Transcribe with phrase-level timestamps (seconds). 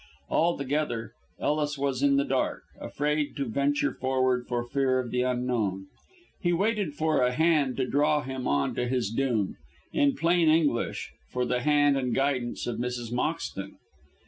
[0.31, 5.85] Altogether Ellis was in the dark, afraid to venture forward for fear of the unknown.
[6.41, 9.57] He waited for a hand to draw him on to his doom
[9.93, 13.13] in plain English, for the hand and guidance of Mrs.
[13.13, 13.75] Moxton.